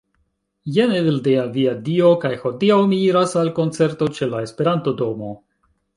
[0.77, 1.43] Jen Evildea.
[1.57, 2.09] Via Dio.
[2.25, 5.35] kaj hodiaŭ mi iras al koncerto ĉe la Esperanto-domo